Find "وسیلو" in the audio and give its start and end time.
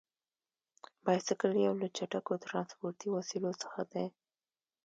3.09-3.51